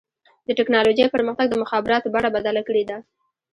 د 0.47 0.49
ټکنالوجۍ 0.57 1.05
پرمختګ 1.15 1.47
د 1.49 1.55
مخابراتو 1.63 2.11
بڼه 2.13 2.29
بدله 2.35 2.61
کړې 2.67 2.83
ده. 2.89 2.97